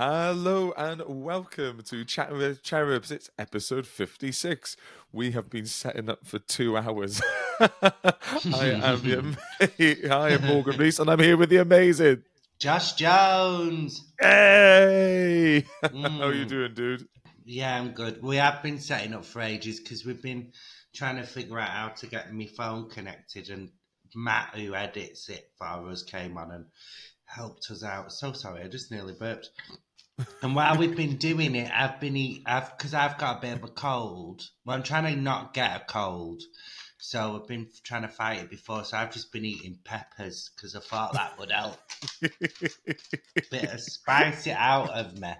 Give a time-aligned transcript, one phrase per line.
[0.00, 3.10] Hello and welcome to Chat with Cherubs.
[3.10, 4.76] It's episode 56.
[5.12, 7.20] We have been setting up for two hours.
[7.58, 7.66] I
[8.52, 9.34] am the
[10.08, 12.22] ama- I am Morgan Rees and I'm here with the amazing.
[12.60, 14.06] Josh Jones.
[14.20, 15.64] Hey!
[15.82, 15.88] How
[16.22, 16.48] are you Mm.
[16.48, 17.08] doing, dude?
[17.44, 18.22] Yeah, I'm good.
[18.22, 20.52] We have been setting up for ages because we've been
[20.94, 23.70] trying to figure out how to get my phone connected, and
[24.14, 26.66] Matt, who edits it for us, came on and
[27.24, 28.12] helped us out.
[28.12, 29.50] So sorry, I just nearly burped.
[30.42, 33.56] And while we've been doing it, I've been eat, I've because I've got a bit
[33.56, 34.48] of a cold.
[34.64, 36.42] Well, I'm trying to not get a cold,
[36.98, 38.84] so I've been trying to fight it before.
[38.84, 41.78] So I've just been eating peppers because I thought that would help.
[43.50, 45.32] bit of spice it out of me.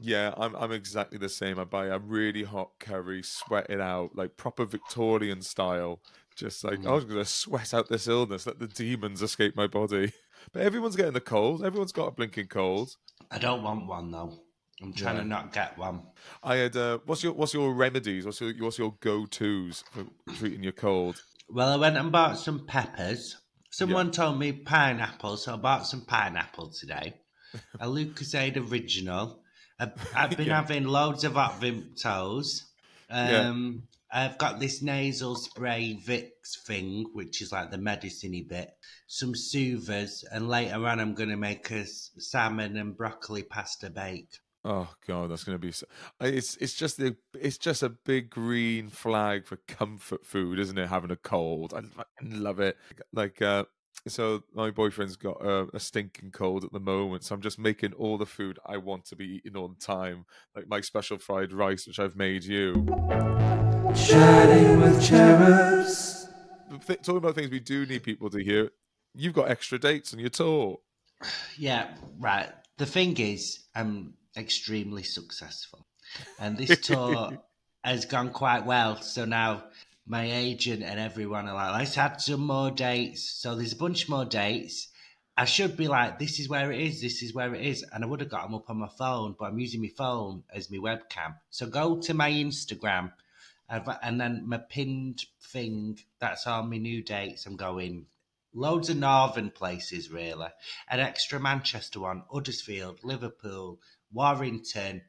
[0.00, 1.58] yeah, I'm I'm exactly the same.
[1.58, 6.00] I buy a really hot curry, sweat it out, like proper Victorian style.
[6.36, 6.88] Just like Mm.
[6.88, 10.12] I was gonna sweat out this illness, let the demons escape my body.
[10.52, 11.64] But everyone's getting the cold.
[11.64, 12.96] Everyone's got a blinking cold.
[13.30, 14.38] I don't want one though.
[14.82, 15.22] I'm trying Yeah.
[15.22, 16.02] to not get one.
[16.42, 18.26] I had uh, what's your what's your remedies?
[18.26, 20.04] What's your what's your go tos for
[20.36, 21.22] treating your cold?
[21.48, 23.36] Well, I went and bought some peppers.
[23.70, 27.14] Someone told me pineapple, so I bought some pineapple today.
[27.80, 29.42] A Lucozade original.
[29.78, 30.56] I've, I've been Yeah.
[30.60, 32.62] having loads of hot Vimtos.
[33.10, 33.48] Yeah.
[33.48, 33.82] Um,
[34.14, 38.70] I've got this nasal spray Vicks thing, which is like the medicine bit.
[39.08, 44.38] Some soothers, and later on, I'm going to make a salmon and broccoli pasta bake.
[44.64, 45.72] Oh god, that's gonna be.
[45.72, 45.84] So,
[46.22, 50.88] it's it's just the it's just a big green flag for comfort food, isn't it?
[50.88, 51.82] Having a cold, I
[52.22, 52.78] love it.
[53.12, 53.64] Like uh,
[54.06, 57.94] so, my boyfriend's got a, a stinking cold at the moment, so I'm just making
[57.94, 61.52] all the food I want to be eating all the time, like my special fried
[61.52, 62.74] rice, which I've made you.
[63.94, 66.28] Chatting with cherubs.
[66.86, 68.70] Th- talking about things we do need people to hear.
[69.14, 70.80] You've got extra dates on your tour.
[71.56, 72.50] Yeah, right.
[72.76, 75.86] The thing is, I'm extremely successful,
[76.38, 77.38] and this tour
[77.84, 79.00] has gone quite well.
[79.00, 79.64] So now
[80.06, 84.08] my agent and everyone are like, "Let's add some more dates." So there's a bunch
[84.08, 84.88] more dates.
[85.36, 87.00] I should be like, "This is where it is.
[87.00, 89.34] This is where it is," and I would have got them up on my phone,
[89.38, 91.38] but I'm using my phone as my webcam.
[91.50, 93.12] So go to my Instagram,
[93.68, 95.98] and then my pinned thing.
[96.18, 97.46] That's all my new dates.
[97.46, 98.06] I'm going.
[98.56, 100.46] Loads of northern places, really
[100.88, 103.80] an extra Manchester one, Huddersfield, Liverpool,
[104.12, 105.02] Warrington,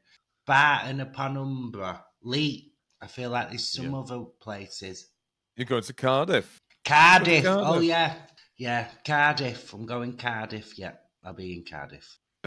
[0.46, 2.72] Barton upon Humber, Leet.
[3.02, 3.98] I feel like there's some Yeah.
[3.98, 5.08] other places.
[5.56, 6.60] You're going to Cardiff.
[6.84, 7.44] Cardiff.
[7.44, 7.66] Cardiff.
[7.66, 8.14] Oh yeah,
[8.58, 9.72] yeah, Cardiff.
[9.72, 10.78] I'm going Cardiff.
[10.78, 10.92] Yeah,
[11.24, 12.18] I'll be in Cardiff.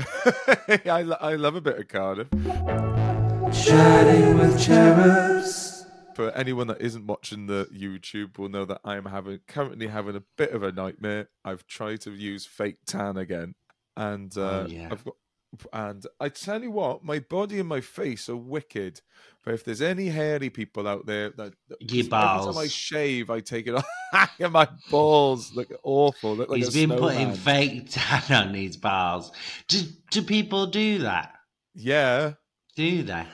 [0.85, 2.27] I, lo- I love a bit of Cardiff.
[3.51, 5.85] Chatting with cherubs.
[6.15, 10.23] For anyone that isn't watching the YouTube, will know that I'm having currently having a
[10.37, 11.29] bit of a nightmare.
[11.45, 13.55] I've tried to use fake tan again,
[13.95, 14.89] and uh, Oh, yeah.
[14.91, 15.15] I've got.
[15.73, 19.01] And I tell you what, my body and my face are wicked.
[19.43, 22.71] But if there's any hairy people out there that, Your every time I balls.
[22.71, 23.73] shave, I take it
[24.13, 24.29] off.
[24.39, 26.35] and my balls look awful.
[26.35, 29.31] Look like He's been putting fake tan on his balls.
[29.67, 31.33] Do, do people do that?
[31.73, 32.33] Yeah,
[32.75, 33.25] Do they?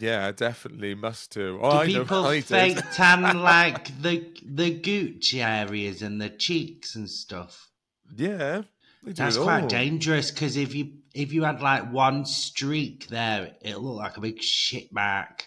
[0.00, 1.58] yeah, definitely must do.
[1.62, 7.08] Oh, Do I people fake tan like the the Gucci areas and the cheeks and
[7.08, 7.70] stuff?
[8.16, 8.62] Yeah,
[9.04, 13.96] That's quite dangerous because if you if you had like one streak there, it'll look
[13.98, 15.46] like a big shit mark.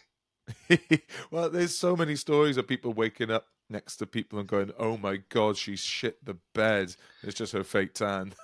[1.31, 4.97] well, there's so many stories of people waking up next to people and going, "Oh
[4.97, 8.33] my god, she shit the bed." It's just her fake tan.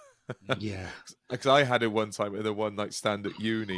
[0.58, 0.88] Yeah,
[1.30, 3.78] Because I had it one time in a one night stand at uni.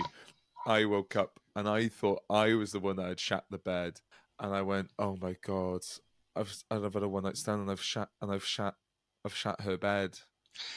[0.67, 3.99] I woke up and I thought I was the one that had shat the bed,
[4.39, 5.81] and I went, "Oh my god,
[6.35, 8.75] I've I've had a one night stand and I've shat and I've shat
[9.25, 10.19] I've shat her bed.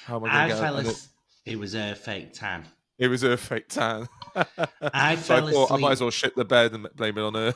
[0.04, 0.76] How am I I fell.
[0.76, 1.08] out?" As-
[1.44, 2.66] it was a fake tan.
[2.98, 4.08] It, was her fake tan.
[4.82, 7.34] I so I thought I might as well shit the bed and blame it on
[7.34, 7.54] her.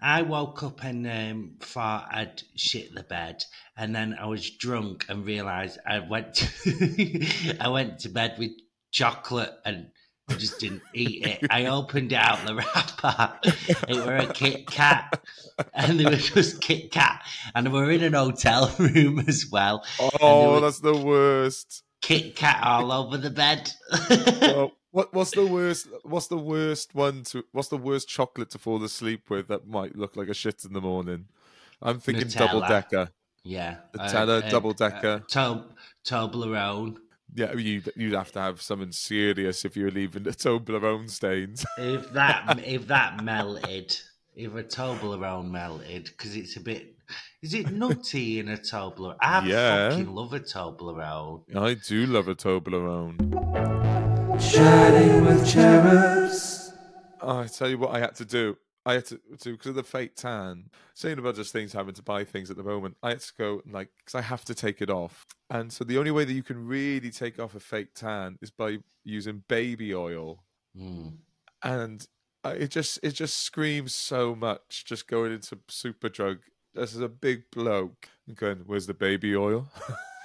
[0.00, 3.44] I woke up and um, thought I'd shit the bed,
[3.76, 8.50] and then I was drunk and realised I went to I went to bed with
[8.90, 9.90] chocolate and
[10.28, 11.46] I just didn't eat it.
[11.50, 13.38] I opened out the wrapper.
[13.88, 15.22] It were a Kit Kat,
[15.72, 17.22] and they were just Kit Kat,
[17.54, 19.84] and we were in an hotel room as well.
[20.20, 21.84] Oh, that's the worst.
[22.02, 23.70] Kit Kat all over the bed.
[24.42, 25.86] well, what what's the worst?
[26.02, 27.44] What's the worst one to?
[27.52, 30.72] What's the worst chocolate to fall asleep with that might look like a shit in
[30.72, 31.26] the morning?
[31.80, 33.10] I'm thinking double decker.
[33.44, 35.08] yeah, Nutella, uh, uh, double-decker.
[35.08, 35.72] Uh, Tob-
[36.04, 36.96] Toblerone.
[37.34, 41.64] Yeah, you'd, you'd have to have something serious if you're leaving the Toblerone stains.
[41.78, 43.96] If that if that melted,
[44.34, 46.94] if a Toblerone melted, because it's a bit.
[47.42, 49.16] Is it nutty in a Toblerone?
[49.20, 49.90] I Yeah.
[49.90, 51.42] fucking love a Toblerone.
[51.54, 53.18] I do love a Toblerone.
[54.40, 56.72] Chatting with cherubs.
[57.20, 58.56] Oh, I tell you what, I had to do.
[58.86, 60.70] I had to to because of the fake tan.
[60.94, 63.60] Saying about just things having to buy things at the moment, I had to go
[63.64, 66.32] and, like because I have to take it off, and so the only way that
[66.32, 70.42] you can really take off a fake tan is by using baby oil,
[70.78, 71.14] Mm.
[71.62, 72.06] and
[72.44, 74.84] I, it just it just screams so much.
[74.86, 76.38] Just going into Superdrug,
[76.74, 79.68] this is a big bloke and going, "Where's the baby oil?"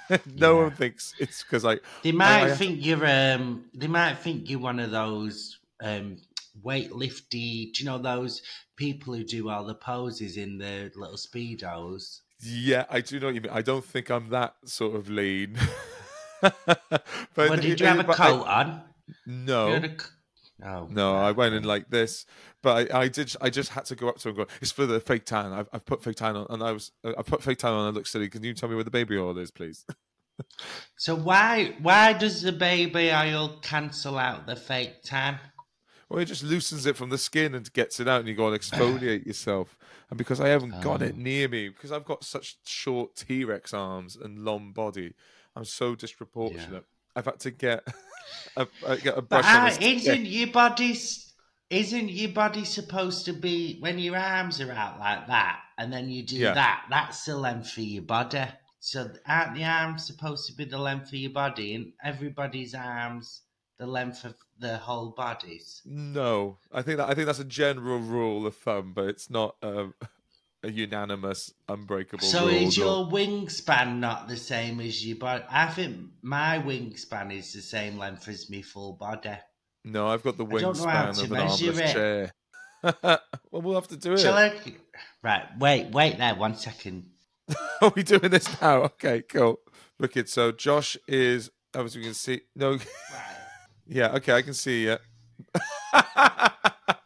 [0.36, 0.62] no Yeah.
[0.64, 3.64] one thinks it's because I They might I- think you're um.
[3.74, 6.16] They might think you're one of those um
[6.64, 7.72] weightlifty.
[7.72, 8.42] Do you know those
[8.76, 12.20] people who do all the poses in the little speedos?
[12.40, 13.52] Yeah, I do know what you mean.
[13.52, 15.56] I don't think I'm that sort of lean.
[16.40, 16.60] but
[17.36, 18.82] Well, did you have a but I- coat on?
[19.26, 20.06] no, You had a c-
[20.64, 22.26] oh, no, I went in like this.
[22.62, 23.34] But I, I did.
[23.40, 24.54] I just had to go up to him and go.
[24.60, 25.52] It's for the fake tan.
[25.52, 26.92] I've, I've put fake tan on, and I was.
[27.04, 27.86] I put fake tan on.
[27.86, 28.28] and I look silly.
[28.28, 29.84] Can you tell me where the baby oil is, please?
[30.96, 35.38] So why why does the baby oil cancel out the fake tan?
[36.12, 38.48] Well, it just loosens it from the skin and gets it out, and you go
[38.48, 39.78] and exfoliate yourself.
[40.10, 41.22] And because I haven't got it Oh.
[41.22, 45.14] near me, because I've got such short T Rex arms and long body,
[45.56, 46.84] I'm so disproportionate.
[47.16, 47.86] I've had to get
[48.58, 48.66] a,
[49.02, 49.54] get a But brush.
[49.54, 50.98] on uh, isn't your body
[51.70, 56.10] isn't your body supposed to be when your arms are out like that and then
[56.10, 56.52] you do Yeah.
[56.52, 56.84] that?
[56.90, 58.44] That's the length of your body.
[58.80, 63.44] So aren't the arms supposed to be the length of your body and everybody's arms
[63.82, 65.82] the length of the whole bodies?
[65.84, 69.56] No, I think that I think that's a general rule of thumb, but it's not
[69.60, 69.88] a,
[70.62, 72.54] a unanimous, unbreakable So rule.
[72.54, 75.42] is your wingspan not the same as your body?
[75.50, 79.36] I think my wingspan is the same length as my full body.
[79.84, 81.92] No, I've got the I don't know how wingspan of an armless it.
[81.92, 82.32] chair.
[83.50, 84.20] well, we'll have to do it.
[84.20, 84.60] Shall I?
[85.24, 87.06] Right, wait, wait there one second.
[87.82, 88.82] Are we doing this now?
[88.82, 89.58] Okay, cool.
[89.98, 90.28] Look, Wicked.
[90.28, 91.50] So Josh is.
[91.74, 93.41] As we can see, no, Right.
[93.86, 94.96] Yeah, okay, I can see you.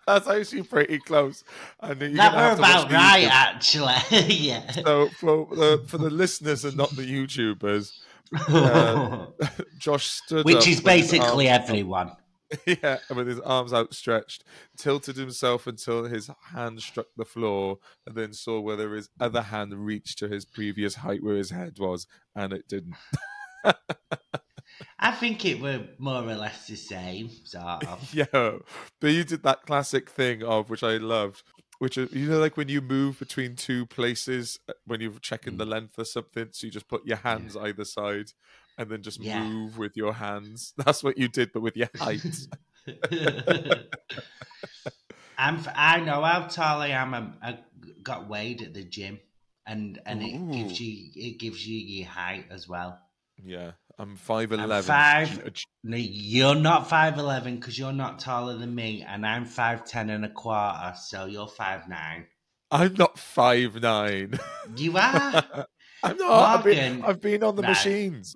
[0.07, 1.43] That's actually pretty close.
[1.81, 3.31] And you're That were about right, YouTube.
[3.31, 4.35] actually.
[4.35, 4.71] yeah.
[4.71, 7.93] So for the for the listeners and not the YouTubers,
[8.49, 9.27] uh,
[9.79, 12.13] Josh stood Which is basically everyone.
[12.65, 14.45] yeah, with his arms outstretched,
[14.77, 19.75] tilted himself until his hand struck the floor, and then saw whether his other hand
[19.75, 22.07] reached to his previous height where his head was,
[22.37, 22.95] and it didn't.
[24.99, 28.09] I think it were more or less the same, sort of.
[28.13, 28.59] Yeah,
[29.01, 31.43] but you did that classic thing of which I loved,
[31.79, 35.55] which is you know like when you move between two places uh, when you're checking
[35.55, 35.59] Mm.
[35.59, 38.33] the length or something, so you just put your hands either side
[38.79, 39.35] and then just Yeah.
[39.35, 40.73] move with your hands.
[40.79, 42.21] That's what you did, but with your height.
[45.39, 47.15] I'm, I know how tall I am.
[47.15, 47.59] I'm, I
[48.03, 49.21] got weighed at the gym,
[49.67, 52.99] and and it gives you it gives you your height as well.
[53.45, 54.83] yeah, I'm five eleven.
[54.87, 55.53] five-
[55.83, 60.11] No, you're not five eleven because you're not taller than me, and I'm five ten
[60.11, 60.93] and a quarter.
[61.01, 62.27] So you're five nine.
[62.71, 64.39] I'm not five nine.
[64.77, 65.67] You are.
[66.03, 66.59] I'm not.
[66.59, 67.71] I've been, I've been on the right.
[67.71, 68.35] machines.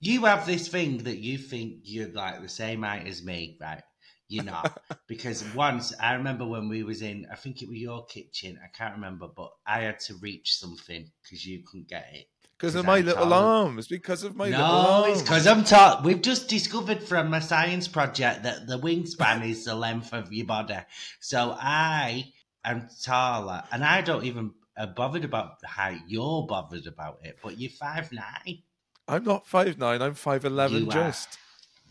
[0.00, 3.82] You have this thing that you think you're like the same height as me, right?
[4.28, 4.82] You're not.
[5.08, 8.58] because once I remember when we was in, I think it was your kitchen.
[8.64, 12.26] I can't remember, but I had to reach something because you couldn't get it.
[12.62, 13.88] Because of my I'm little arms.
[13.88, 15.12] Because of my little no, arms.
[15.14, 16.00] it's because I'm tall.
[16.04, 20.46] We've just discovered from a science project that the wingspan is the length of your
[20.46, 20.76] body.
[21.18, 22.32] So I
[22.64, 25.92] am taller, and I don't even uh, bothered about how.
[26.06, 28.62] You're bothered about it, but you're five nine.
[29.08, 30.00] I'm not five nine.
[30.00, 30.88] I'm five eleven.
[30.88, 31.38] Just.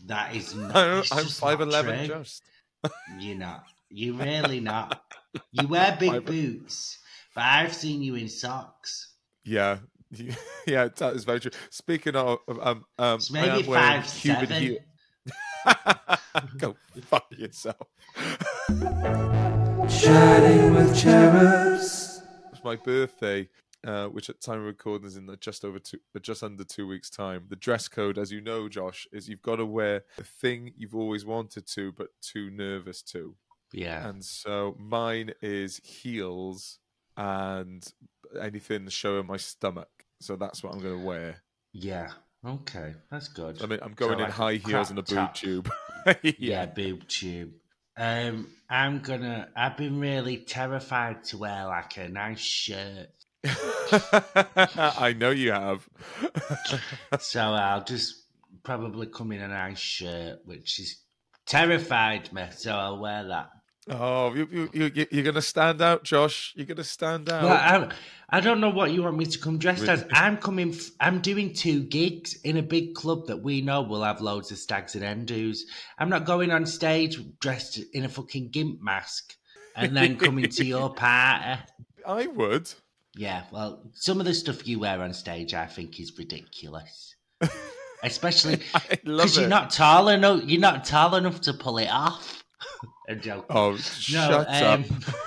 [0.06, 0.74] That is not.
[0.74, 2.06] I'm, I'm just five eleven.
[2.06, 2.44] Just.
[3.18, 3.64] You're not.
[3.90, 5.04] You're really not.
[5.50, 6.98] You wear big boots,
[7.34, 9.10] but I've seen you in socks.
[9.44, 9.78] Yeah.
[10.66, 11.50] Yeah, that is very true.
[11.70, 14.62] Speaking of, um, um, It's I maybe am wearing five human seven.
[14.62, 14.78] heel-
[16.58, 16.76] Go
[17.06, 17.88] fuck yourself.
[19.88, 22.22] Chatting with cherubs.
[22.52, 23.48] It's my birthday,
[23.86, 26.62] uh, which at time of recording is in the just over two, uh, just under
[26.64, 27.44] two weeks' time.
[27.48, 30.94] The dress code, as you know, Josh, is you've got to wear the thing you've
[30.94, 33.34] always wanted to, but too nervous to.
[33.72, 34.08] Yeah.
[34.08, 36.78] And so mine is heels
[37.16, 37.84] and
[38.40, 39.88] anything showing my stomach.
[40.20, 41.36] So that's what I'm going to wear.
[41.72, 42.10] Yeah.
[42.46, 42.94] Okay.
[43.10, 43.62] That's good.
[43.62, 45.34] I mean, I'm going So in like high heels and a boob top.
[45.34, 45.70] tube.
[46.22, 46.32] yeah.
[46.38, 46.66] yeah.
[46.66, 47.52] boob tube.
[47.96, 49.48] Um, I'm gonna.
[49.54, 53.10] I've been really terrified to wear like a nice shirt,
[53.44, 55.88] I know you have.
[57.20, 58.26] so I'll just
[58.62, 61.02] probably come in a nice shirt, which is
[61.46, 62.44] terrified me.
[62.52, 63.50] So I'll wear that.
[63.90, 66.52] Oh, you, you, you, you're going to stand out, Josh.
[66.54, 67.42] You're going to stand out.
[67.42, 67.92] Well, I,
[68.36, 70.06] I don't know what you want me to come dressed as.
[70.12, 70.76] I'm coming.
[71.00, 74.58] I'm doing two gigs in a big club that we know will have loads of
[74.58, 75.60] stags and endos.
[75.98, 79.34] I'm not going on stage dressed in a fucking gimp mask
[79.74, 81.60] and then coming to your party.
[82.06, 82.72] I would.
[83.16, 87.16] Yeah, well, some of the stuff you wear on stage, I think, is ridiculous.
[88.04, 88.60] Especially
[89.04, 90.42] because you're not tall enough.
[90.44, 92.44] You're not tall enough to pull it off.
[93.08, 93.46] A joke.
[93.50, 94.62] Oh, shut up.
[94.62, 94.84] um,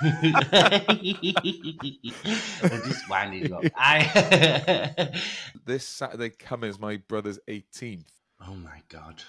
[2.62, 3.64] I'm just winding up.
[3.76, 4.98] I.
[5.66, 8.06] This Saturday coming is my brother's 18th.
[8.46, 9.22] oh my god.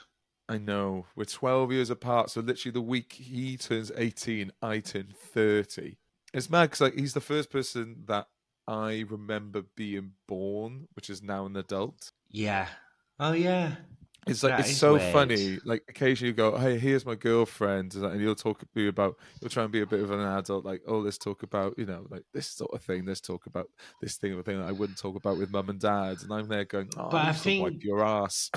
[0.47, 1.07] I know.
[1.15, 2.29] We're 12 years apart.
[2.29, 5.97] So literally the week he turns 18, I turn 30.
[6.33, 8.27] It's mad because like, he's the first person that
[8.67, 12.11] I remember being born, which is now an adult.
[12.29, 12.67] Yeah.
[13.19, 13.75] Oh yeah.
[14.27, 15.13] It's like That it's so weird.
[15.13, 15.59] funny.
[15.63, 19.17] Like occasionally you go, "Hey, here's my girlfriend," and you'll talk you about.
[19.41, 21.85] You'll try and be a bit of an adult, like, "Oh, let's talk about you
[21.85, 23.05] know, like this sort of thing.
[23.05, 23.69] Let's talk about
[24.01, 26.31] this thing of a thing that I wouldn't talk about with mum and dad." And
[26.33, 28.51] I'm there going, "Oh, But I think wipe your ass."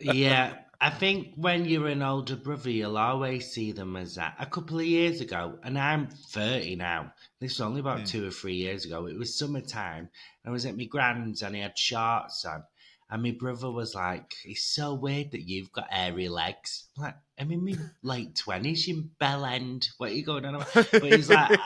[0.00, 4.36] yeah, I think when you're an older brother, you'll always see them as that.
[4.38, 7.12] A couple of years ago, and I'm 30 now.
[7.40, 8.04] This was only about Hmm.
[8.04, 9.06] two or three years ago.
[9.06, 10.10] It was summertime.
[10.44, 12.62] I was at my grand's and he had shorts on.
[13.08, 16.86] And my brother was like, It's so weird that you've got airy legs.
[16.96, 19.88] I'm like, I'm in my late 20s, you bell end.
[19.98, 20.72] What are you going on about?
[20.90, 21.58] But he's like,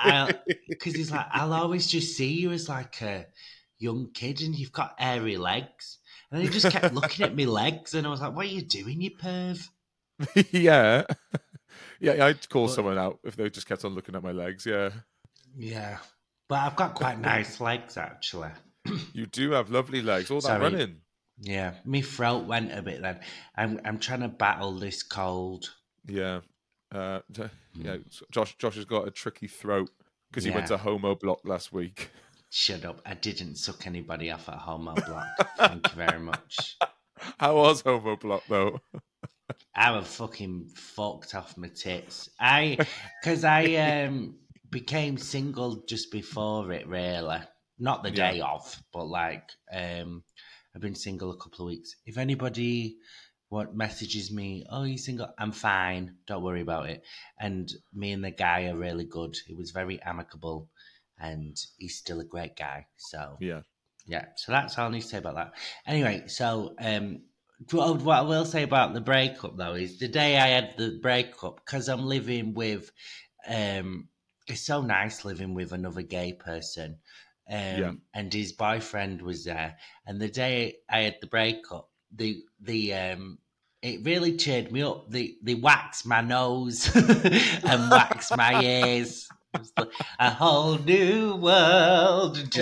[0.68, 3.26] Because he's like, I'll always just see you as like a
[3.78, 5.98] young kid and you've got airy legs.
[6.30, 8.48] And then he just kept looking at me legs, and I was like, "What are
[8.50, 9.66] you doing, you perv?"
[10.52, 11.02] yeah,
[11.98, 12.24] yeah.
[12.24, 14.64] I'd call But- someone out if they just kept on looking at my legs.
[14.64, 14.90] Yeah,
[15.56, 15.98] Yeah,
[16.48, 18.50] but I've got quite nice legs actually.
[19.12, 20.30] you do have lovely legs.
[20.30, 20.60] All that Sorry.
[20.62, 20.96] running.
[21.40, 23.20] Yeah, my throat went a bit then.
[23.56, 25.70] I'm I'm trying to battle this cold.
[26.06, 26.40] Yeah,
[26.92, 27.20] uh,
[27.74, 27.96] yeah.
[28.30, 29.90] Josh, Josh has got a tricky throat
[30.30, 32.10] because he went to Homobloc last week.
[32.50, 33.00] Shut up!
[33.06, 35.28] I didn't suck anybody off at Homobloc.
[35.56, 36.76] Thank you very much.
[37.38, 38.80] How was Homobloc though?
[39.74, 42.28] I was fucking fucked off my tits.
[42.40, 42.76] I,
[43.22, 44.34] because I um
[44.70, 47.38] became single just before it, really.
[47.78, 48.32] Not the Yeah.
[48.32, 50.22] day of, but like um,
[50.74, 51.96] I've been single a couple of weeks.
[52.06, 52.98] If anybody
[53.50, 55.34] what messages me, oh, you single?
[55.36, 56.14] I'm fine.
[56.28, 57.02] Don't worry about it.
[57.38, 59.36] And me and the guy are really good.
[59.48, 60.70] It was very amicable,
[61.18, 62.86] and he's still a great guy.
[62.96, 63.62] So Yeah.
[64.06, 65.52] yeah, so that's all I need to say about that.
[65.84, 67.22] Anyway, so um,
[67.72, 71.00] what what I will say about the breakup though is the day I had the
[71.02, 72.92] breakup because I'm living with,
[73.48, 74.08] um,
[74.46, 76.98] it's so nice living with another gay person,
[77.48, 77.92] um, Yeah.
[78.14, 79.76] and his boyfriend was there.
[80.06, 83.38] And the day I had the breakup, the the um.
[83.82, 85.10] It really cheered me up.
[85.10, 89.26] They they waxed my nose and waxed my ears.
[89.76, 92.34] Like a whole new world.
[92.50, 92.56] Just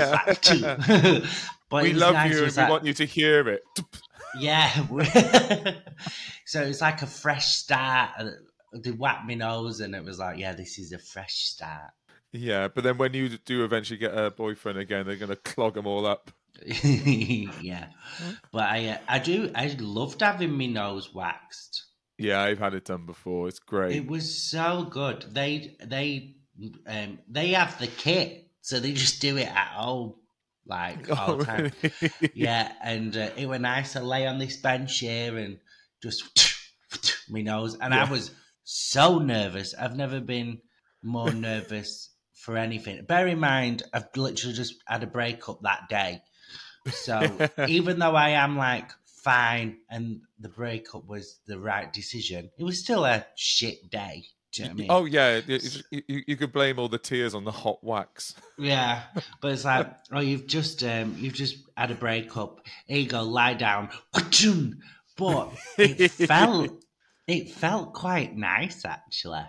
[0.48, 0.76] Yeah.
[0.78, 1.22] like,
[1.68, 3.62] but we love nice, you and we like- want you to hear it.
[4.38, 4.70] yeah.
[6.46, 8.10] so it's like a fresh start.
[8.72, 11.90] They whacked my nose, and it was like, yeah, this is a fresh start.
[12.32, 15.74] Yeah, but then when you do eventually get a boyfriend again, they're going to clog
[15.74, 16.30] them all up.
[16.66, 17.86] yeah,
[18.52, 21.84] but I, uh, I do, I loved having my nose waxed.
[22.18, 23.48] Yeah, I've had it done before.
[23.48, 23.94] It's great.
[23.96, 25.24] It was so good.
[25.30, 26.34] They, they,
[26.86, 30.14] um, they have the kit, so they just do it at home,
[30.66, 31.72] like all Oh, the time.
[31.92, 32.02] really?
[32.34, 35.58] yeah, and uh, it was nice to lay on this bench here and
[36.02, 36.24] just
[37.30, 38.32] my nose, and I was
[38.64, 39.74] so nervous.
[39.74, 40.58] I've never been
[41.02, 43.04] more nervous for anything.
[43.04, 46.22] Bear in mind, I've literally just had a breakup that day,
[46.90, 52.64] so even though I am like fine and the breakup was the right decision, it
[52.64, 54.24] was still a shit day.
[54.52, 54.90] Do you know what I mean?
[54.90, 55.58] Oh yeah, you,
[56.06, 58.34] you, you- could blame all the tears on the hot wax.
[58.58, 59.02] Yeah,
[59.40, 62.60] but it's like, oh, you've just um, you've just had a breakup.
[62.86, 63.90] Here you go, lie down.
[65.16, 66.70] But it felt
[67.26, 69.44] it felt quite nice actually.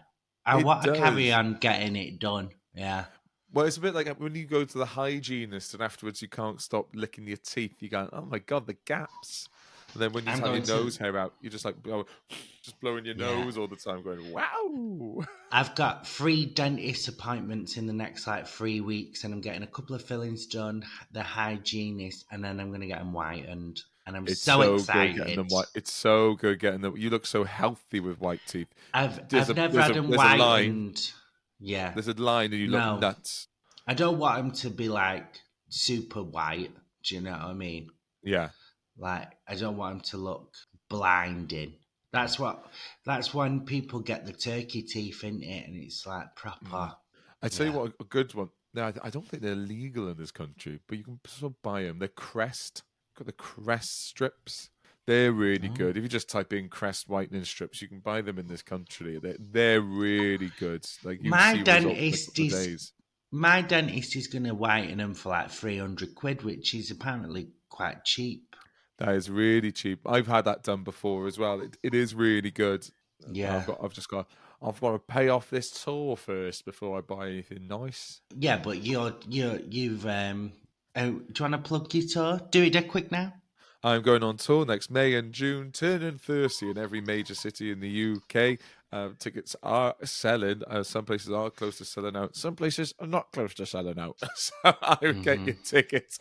[0.45, 2.49] I It want to carry on getting it done.
[2.75, 3.05] Yeah,
[3.51, 6.27] Well, it's a bit like uh, when you go to the hygienist and afterwards you
[6.27, 7.77] can't stop licking your teeth.
[7.81, 9.49] You go, oh my god, the gaps.
[9.93, 11.81] And then when you I'm have your going to- nose hair out, you're just like
[11.81, 12.05] blow,
[12.61, 13.43] just blowing your Yeah.
[13.43, 15.25] nose all the time, going, wow.
[15.51, 19.67] I've got three dentist appointments in the next like three weeks, and I'm getting a
[19.67, 20.85] couple of fillings done.
[21.11, 23.81] The hygienist, and then I'm going to get them whitened.
[24.05, 25.15] And I'm It's so, so, excited.
[25.15, 25.65] good getting them white.
[25.75, 26.95] It's so good getting them.
[26.95, 28.67] You look so healthy with white teeth.
[28.93, 30.39] I've I've a- never had a- them there's a line.
[30.39, 31.11] whitened.
[31.59, 32.97] Yeah, There's a line and you look No.
[32.99, 33.47] nuts.
[33.85, 35.25] I don't want him to be like
[35.69, 36.71] super white.
[37.03, 37.89] Do you know what I mean?
[38.23, 38.49] Yeah.
[38.97, 40.53] Like, I don't want him to look
[40.89, 41.73] blinding.
[42.11, 42.65] That's what.
[43.05, 46.65] That's when people get the turkey teeth in it, and it's like proper.
[46.65, 46.95] Mm.
[47.41, 47.77] I tell you Yeah.
[47.79, 48.49] what, a good one.
[48.73, 51.83] Now, I- I don't think they're legal in this country, but you can still buy
[51.83, 51.99] them.
[51.99, 52.83] They're Crest.
[53.15, 54.69] Got the Crest strips.
[55.09, 55.75] They're really Oh.
[55.75, 55.97] good.
[55.97, 59.17] If you just type in Crest whitening strips, you can buy them in this country.
[59.17, 60.85] They're they're really good.
[61.03, 62.91] Like you My see results in a dentist is- days.
[63.31, 67.49] My dentist is going to whiten them for like three hundred quid, which is apparently
[67.69, 68.55] quite cheap.
[68.99, 69.99] That is really cheap.
[70.05, 71.59] I've had that done before as well.
[71.61, 72.87] It, it is really good.
[73.31, 73.57] Yeah.
[73.57, 73.83] I've got.
[73.83, 74.29] I've just got.
[74.61, 78.21] I've got to pay off this tour first before I buy anything nice.
[78.37, 80.51] Yeah, but you're you're you've um.
[80.95, 82.41] Oh, do you want to plug your tour?
[82.51, 83.33] Do it dead quick now.
[83.81, 87.79] I'm going on tour next May and June, turning 30 in every major city in
[87.79, 88.59] the UK.
[88.91, 90.63] Uh, tickets are selling.
[90.67, 92.35] Uh, some places are close to selling out.
[92.35, 94.17] Some places are not close to selling out.
[94.35, 95.45] so I would get Mhm.
[95.47, 96.17] your tickets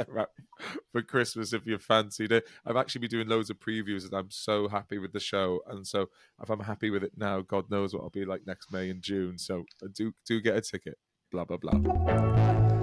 [0.93, 2.47] for Christmas if you fancied it.
[2.65, 5.61] I've actually been doing loads of previews and I'm so happy with the show.
[5.67, 6.11] And so
[6.41, 9.03] if I'm happy with it now, God knows what I'll be like next May and
[9.03, 9.37] June.
[9.37, 10.97] So uh, do do get a ticket.
[11.33, 11.73] Blah blah blah.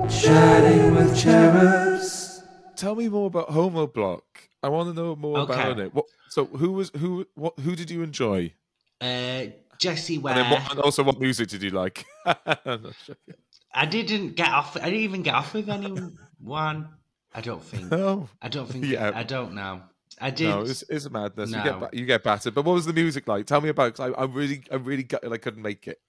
[0.10, 2.35] Chatting with cherubs.
[2.77, 4.22] Tell me more about Homobloc.
[4.63, 5.53] I want to know more Okay.
[5.53, 5.94] about it.
[5.94, 6.05] What?
[6.29, 7.25] So who was who?
[7.36, 7.58] What?
[7.60, 8.53] Who did you enjoy?
[9.00, 9.46] Uh,
[9.79, 10.36] Jessie Ware.
[10.38, 12.05] And, what, and also, what music did you like?
[13.05, 13.15] Sure.
[13.74, 14.77] I didn't get off.
[14.77, 16.88] I didn't even get off with anyone.
[17.34, 17.91] I don't think.
[17.91, 18.86] Oh, I don't think.
[18.86, 19.12] Yeah.
[19.13, 19.82] I don't know.
[20.22, 20.48] I did.
[20.48, 21.51] no, it's, it's madness.
[21.51, 22.55] You get you get battered.
[22.55, 23.46] But what was the music like?
[23.46, 23.94] Tell me about.
[23.94, 26.00] Because I, I really, I really gutted I couldn't make it.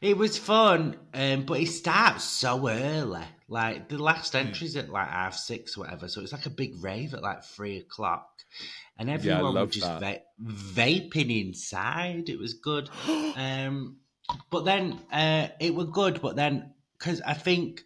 [0.00, 3.22] It was fun, um, but it starts so early.
[3.48, 4.38] Like the last Hmm.
[4.38, 7.44] entry's at like half six or whatever, so it's like a big rave at like
[7.44, 8.28] three o'clock,
[8.98, 12.28] and everyone love was just va- vaping inside.
[12.28, 12.90] It was good,
[13.36, 13.98] um,
[14.50, 16.20] but then uh, it was good.
[16.20, 17.84] But then because I think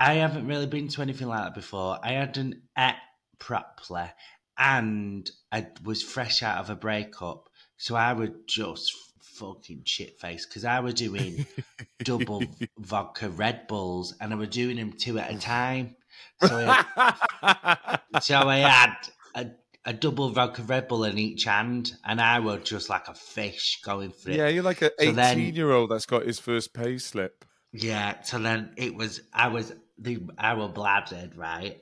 [0.00, 1.98] I haven't really been to anything like that before.
[2.02, 2.94] I hadn't ate
[3.38, 4.10] properly,
[4.56, 8.94] and I was fresh out of a breakup, so I would just
[9.38, 11.46] fucking shit face because I was doing
[12.04, 12.42] double
[12.78, 15.96] vodka Red Bulls and I was doing them two at a time.
[16.42, 18.94] So I, so I had
[19.34, 19.46] a,
[19.84, 23.80] a double vodka Red Bull in each hand, and I was just like a fish
[23.84, 24.36] going for it.
[24.36, 27.44] yeah, you're like an So then- 18 year old that's got his first pay slip.
[27.72, 31.80] Yeah, so then it was I was the I was bladdered, right?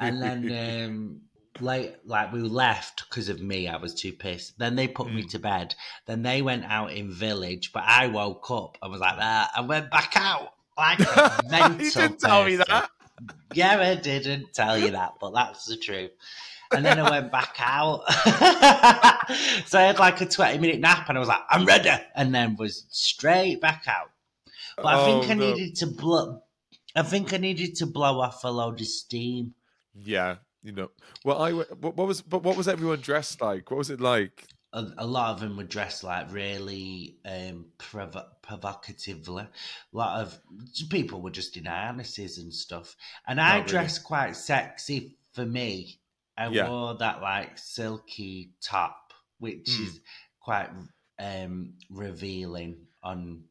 [0.00, 1.20] And then um
[1.60, 4.58] like like we left because of me, I was too pissed.
[4.58, 5.30] Then they put me Mm.
[5.30, 5.74] to bed.
[6.06, 8.78] Then they went out in village, but I woke up.
[8.82, 9.50] I was like that.
[9.56, 11.84] I went back out like a mental.
[11.84, 12.90] you didn't tell me that.
[13.54, 16.10] Yeah, I didn't tell you that, but that's the truth.
[16.72, 18.02] And then I went back out.
[19.66, 21.90] so I had like a 20 minute nap and I was like, I'm ready.
[22.14, 24.10] And then was straight back out.
[24.76, 25.46] But I think Oh, I no.
[25.52, 26.42] needed to blow.
[26.94, 29.54] I think I needed to blow off a load of steam.
[29.94, 30.90] Yeah, you know.
[31.24, 33.70] Well, I what, what was but what was everyone dressed like?
[33.70, 34.44] What was it like?
[34.72, 39.44] A, a lot of them were dressed like really um, provo- provocatively.
[39.44, 40.38] A lot of
[40.90, 42.96] people were just in harnesses and stuff.
[43.26, 43.68] And I Oh, really?
[43.70, 46.00] dressed quite sexy for me.
[46.36, 46.68] I Yeah.
[46.68, 49.86] wore that like silky top, which Mm.
[49.86, 50.00] is
[50.40, 50.70] quite
[51.18, 52.76] um, revealing.
[53.02, 53.44] On,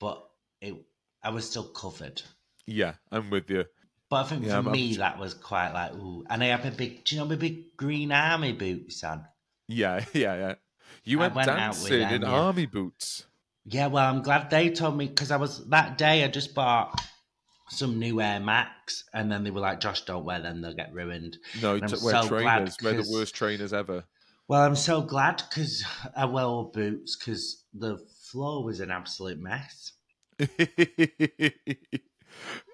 [0.00, 0.26] but
[0.62, 0.74] it,
[1.22, 2.22] I was still covered.
[2.66, 3.66] Yeah, I'm with you.
[4.12, 6.22] But I think Yeah, for me that was quite like ooh.
[6.28, 9.24] And I have a big, do you know my big green army boots on?
[9.68, 10.54] Yeah, yeah, yeah.
[11.02, 12.28] You went, went out with dancing them, in yeah.
[12.28, 13.24] army boots.
[13.64, 16.24] Yeah, well, I'm glad they told me because I was that day.
[16.24, 17.00] I just bought
[17.70, 20.92] some new Air Max, and then they were like, "Josh, don't wear them; they'll get
[20.92, 22.76] ruined." No, t- wear so trainers.
[22.82, 24.04] We're the worst trainers ever.
[24.46, 25.82] Well, I'm so glad because
[26.14, 27.96] I wore boots because the
[28.30, 29.92] floor was an absolute mess.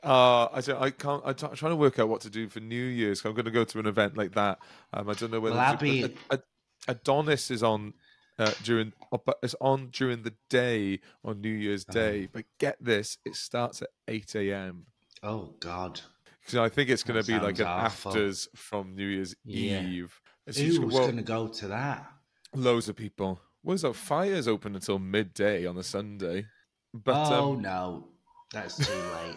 [0.04, 1.22] uh, I don't, I can't.
[1.24, 3.24] I'm trying to work out what to do for New Year's.
[3.24, 4.58] I'm going to go to an event like that.
[4.92, 6.42] Um, I don't know whether Well, be- Ad- Ad-
[6.88, 7.94] Adonis is on
[8.38, 8.92] uh, during.
[9.10, 11.92] but It's on during the day on New Year's Oh.
[11.92, 12.28] Day.
[12.32, 14.86] But get this, it starts at eight a.m.
[15.22, 16.00] Oh God,
[16.46, 18.12] So I think it's going to be like an awful.
[18.12, 19.82] afters from New Year's Yeah.
[19.82, 20.20] Eve.
[20.50, 22.10] So who's well, going to go to that?
[22.54, 23.40] loads of people.
[23.62, 23.94] What is that?
[23.94, 26.46] Fires open until midday on a Sunday.
[26.94, 28.08] But oh um, no,
[28.52, 29.36] that's too late.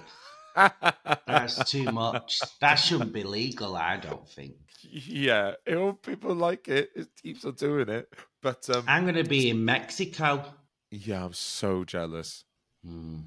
[1.28, 2.42] That's too much.
[2.60, 3.78] That shouldn't be legal.
[3.78, 4.56] I don't think.
[4.84, 6.90] yeah, it, people like it.
[6.94, 8.14] It keeps on doing it.
[8.42, 10.44] But um, I'm going to be in Mexico.
[10.90, 12.44] yeah, I'm so jealous.
[12.86, 13.20] Hmm,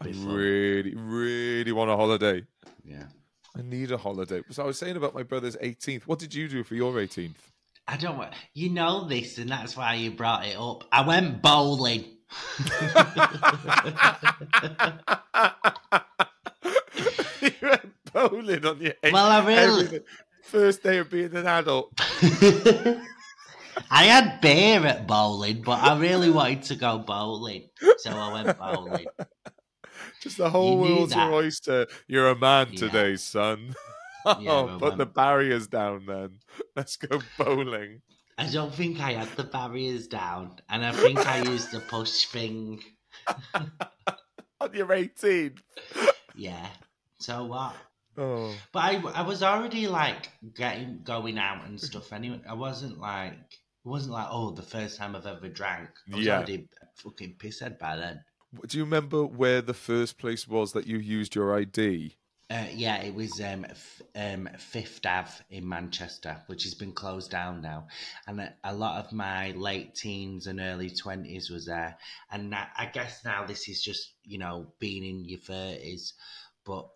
[0.00, 2.44] I really, really want a holiday.
[2.84, 3.04] Yeah.
[3.56, 4.42] I need a holiday.
[4.50, 6.02] So I was saying about my brother's 18th.
[6.04, 7.36] What did you do for your 18th?
[7.86, 10.84] I don't want you know this, and that's why you brought it up.
[10.92, 12.04] I went bowling.
[17.42, 19.12] you went bowling on your 18th.
[19.12, 20.00] Well, I really-
[20.44, 21.92] First day of being an adult.
[23.90, 28.58] I had beer at bowling, but I really wanted to go bowling, so I went
[28.58, 29.06] bowling.
[30.20, 31.86] Just the whole world's your oyster.
[32.06, 32.78] You're a man Yeah.
[32.78, 33.74] today, son.
[34.24, 36.38] Yeah, oh, put the barriers down then.
[36.76, 38.02] Let's go bowling.
[38.38, 42.26] I don't think I had the barriers down, and I think I used the push
[42.26, 42.82] thing.
[44.60, 45.58] On your 18th.
[46.34, 46.66] Yeah.
[47.18, 47.74] So what?
[48.16, 48.54] Oh.
[48.72, 52.12] But I, I was already like getting going out and stuff.
[52.12, 55.88] Anyway, I wasn't like it wasn't like oh the first time I've ever drank.
[56.12, 56.36] I was Yeah.
[56.36, 58.22] already fucking pissed by then.
[58.66, 62.16] Do you remember where the first place was that you used your ID?
[62.52, 67.30] Uh, yeah, it was um, f- um, Fifth Ave in Manchester, which has been closed
[67.30, 67.86] down now,
[68.26, 71.96] and a, a lot of my late teens and early twenties was there.
[72.30, 76.12] And I guess now this is just you know being in your thirties,
[76.66, 76.88] but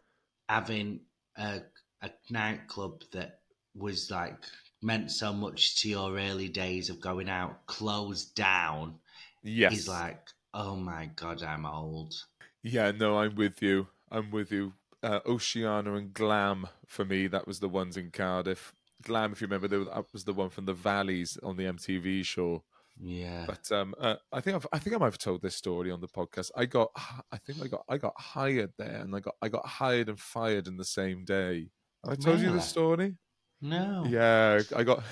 [0.46, 1.00] having
[1.38, 1.62] a,
[2.02, 3.38] a nightclub that
[3.74, 4.36] was like
[4.82, 8.96] meant so much to your early days of going out closed down
[9.42, 9.72] Yes.
[9.72, 10.20] is like,
[10.52, 12.14] oh my god, I'm old.
[12.62, 13.86] Yeah, no, I'm with you.
[14.10, 14.74] I'm with you.
[15.02, 17.26] Uh, Oceana and Glam for me.
[17.26, 18.72] That was the ones in Cardiff.
[19.02, 22.64] Glam, if you remember, that was the one from the Valleys on the MTV show.
[22.98, 23.44] Yeah.
[23.46, 26.00] But um, uh, I think I've, I think I might have told this story on
[26.00, 26.50] the podcast.
[26.56, 26.88] I got,
[27.30, 30.18] I think I got, I got hired there, and I got, I got hired and
[30.18, 31.68] fired in the same day.
[32.04, 33.16] Have I told you the story?
[33.60, 34.04] no.
[34.08, 35.02] Yeah, I got,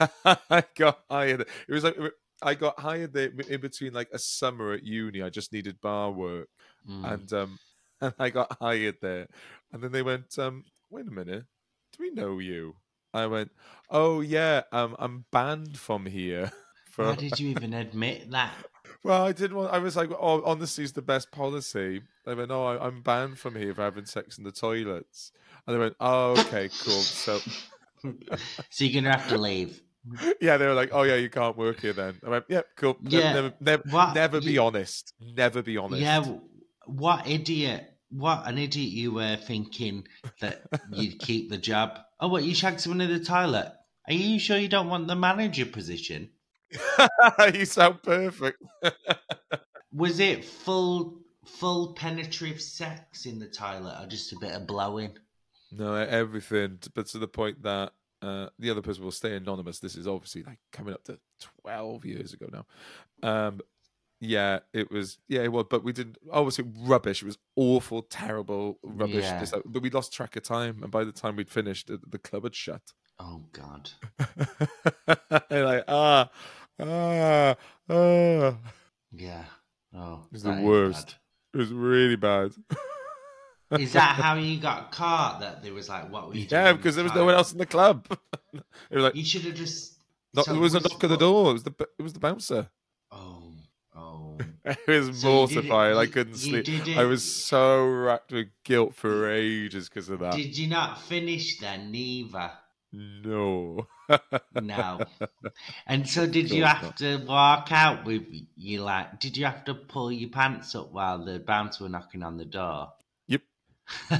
[0.50, 1.42] I got hired.
[1.68, 1.96] It was like
[2.42, 5.22] I got hired there in between like a summer at uni.
[5.22, 6.48] I just needed bar work,
[6.88, 7.12] Mm.
[7.12, 7.58] and um,
[8.04, 9.26] and I got hired there,
[9.72, 11.44] and then they went, um, wait a minute,
[11.96, 12.76] do we know you?
[13.12, 13.50] I went,
[13.90, 16.52] oh yeah, um, I'm banned from here.
[16.90, 18.54] For, Why did you even admit that?
[19.02, 19.72] well, I didn't want.
[19.72, 23.36] I was like, "Oh, honesty is the best policy." They went, "Oh, I, I'm banned
[23.36, 25.32] from here for having sex in the toilets."
[25.66, 27.40] And they went, "Oh, okay, cool." So,
[28.70, 29.82] So you're gonna have to leave.
[30.40, 32.96] yeah, they were like, "Oh, yeah, you can't work here then." I went, "Yep, cool."
[33.02, 35.14] Yeah, never, never, never be you- honest.
[35.20, 36.00] Never be honest.
[36.00, 36.24] Yeah,
[36.86, 37.92] what idiot?
[38.16, 40.06] What an idiot you were thinking
[40.40, 41.98] that you'd keep the job.
[42.20, 43.72] Oh, what you shagged someone in the toilet?
[44.06, 46.30] Are you sure you don't want the manager position?
[47.54, 48.62] you sound perfect.
[49.92, 55.18] Was it full full penetrative sex in the toilet or just a bit of blowing?
[55.72, 59.80] No, everything, but to the point that uh, the other person will stay anonymous.
[59.80, 62.66] This is obviously like coming up to twelve years ago now.
[63.28, 63.60] Um,
[64.20, 65.18] yeah, it was.
[65.28, 65.66] Yeah, it was.
[65.68, 66.16] But we didn't.
[66.32, 67.22] Obviously, rubbish.
[67.22, 69.24] It was awful, terrible rubbish.
[69.24, 69.40] Yeah.
[69.40, 72.00] This, that- but we lost track of time, and by the time we'd finished, the,
[72.08, 72.82] the club had shut.
[73.18, 73.90] Oh God.
[75.48, 76.30] They're like ah,
[76.80, 77.54] ah,
[77.88, 78.56] ah.
[79.12, 79.44] Yeah.
[79.96, 81.16] Oh, It's that the worst.
[81.52, 82.52] It was really bad.
[83.78, 85.38] Is that how you got caught?
[85.40, 87.52] That there was like, what were you yeah, the because there was no one else
[87.52, 88.06] in the club.
[88.52, 89.94] it was like You should have just.
[90.34, 91.50] knock, so there was a knock at the door.
[91.50, 92.68] It was the it was the bouncer.
[93.12, 93.52] Oh,
[93.94, 94.38] oh.
[94.64, 95.96] It was So it- mortifying.
[95.96, 96.66] I couldn't sleep.
[96.96, 100.34] I was so racked with guilt for ages because of that.
[100.34, 101.90] Did you not finish then?
[101.92, 102.50] Neither.
[102.92, 103.86] No.
[104.54, 105.00] No.
[105.86, 108.22] And so, did you have to walk out with
[108.56, 108.82] you?
[108.82, 112.36] Like, did you have to pull your pants up while the bouncer were knocking on
[112.38, 112.92] the door?
[113.26, 113.42] Yep.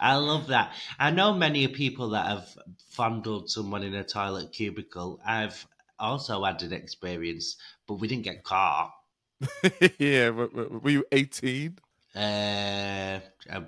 [0.00, 0.72] I love that.
[0.98, 2.48] I know many people that have
[2.90, 5.20] fondled someone in a toilet cubicle.
[5.26, 5.66] I've
[6.02, 8.92] also had an experience, but we didn't get caught.
[9.98, 10.30] yeah.
[10.30, 11.78] Were you 18?
[12.14, 13.60] Uh, uh,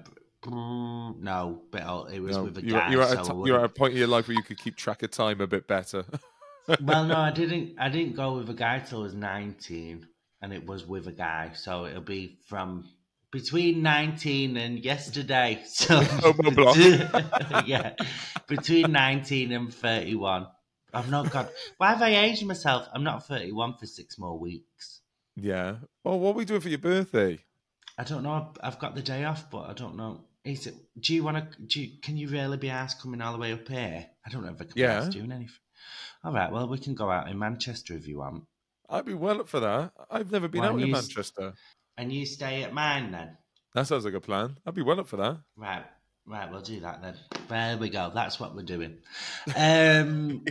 [0.47, 2.91] no, but it was No, with a you, guy.
[2.91, 4.29] you were at a so t- I you were at a point in your life
[4.29, 6.05] where you could keep track of time a bit better.
[6.83, 7.77] well, no, I didn't.
[7.79, 10.07] I didn't go with a guy till I was nineteen,
[10.43, 11.53] and it was with a guy.
[11.55, 12.91] So it'll be from
[13.33, 15.63] between nineteen and yesterday.
[15.67, 16.01] So
[17.67, 17.95] yeah,
[18.47, 20.47] between nineteen and thirty-one.
[20.95, 21.51] I've not got.
[21.79, 22.87] Why have I aged myself?
[22.93, 25.01] I'm not thirty-one for six more weeks.
[25.37, 25.77] yeah.
[26.03, 27.39] Well, what are we doing for your birthday?
[27.99, 28.53] I don't know.
[28.63, 30.21] I've got the day off, but I don't know.
[30.45, 30.75] Is it?
[31.01, 31.63] Do you want to?
[31.63, 34.07] Do you, can you really be asked coming all the way up here?
[34.27, 34.87] I don't know if I can Yeah.
[35.01, 35.55] be asked doing anything.
[36.23, 36.51] All right.
[36.53, 38.45] Well, we can go out in Manchester if you want.
[38.89, 39.93] I'd be well up for that.
[40.11, 41.55] I've never been Why out in Manchester.
[41.97, 43.37] And you stay at mine then.
[43.75, 44.59] That sounds like a plan.
[44.67, 45.39] I'd be well up for that.
[45.57, 45.85] Right.
[46.27, 47.15] Right, we'll do that then.
[47.49, 48.11] There we go.
[48.15, 48.97] That's what we're doing.
[49.57, 50.45] Um,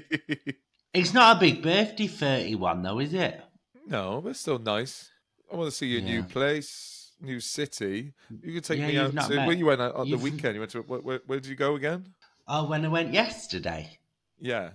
[0.93, 3.41] it's not a big birthday, thirty-one though, is it?
[3.87, 5.09] no, but it's still nice.
[5.51, 8.13] I want to see your new place, new city.
[8.41, 10.53] You could take Yeah, me out to met- where you went on the you've- weekend.
[10.55, 12.05] You went to where, where, where did you go again?
[12.47, 13.97] Oh, when I went yesterday,
[14.39, 14.71] Yeah.